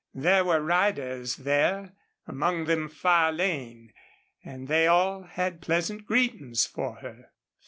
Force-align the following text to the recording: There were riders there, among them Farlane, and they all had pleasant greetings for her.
There 0.15 0.43
were 0.43 0.61
riders 0.63 1.35
there, 1.35 1.93
among 2.25 2.65
them 2.65 2.89
Farlane, 2.89 3.93
and 4.43 4.67
they 4.67 4.87
all 4.87 5.21
had 5.21 5.61
pleasant 5.61 6.07
greetings 6.07 6.65
for 6.65 6.95
her. 7.01 7.29